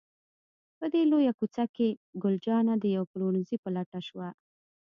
په 0.77 0.85
دې 0.93 1.01
لویه 1.11 1.31
کوڅه 1.39 1.63
کې، 1.75 1.89
ګل 2.21 2.35
جانه 2.45 2.73
د 2.79 2.85
یوه 2.95 3.09
پلورنځي 3.11 3.57
په 3.63 3.69
لټه 3.75 3.99
شوه. 4.07 4.27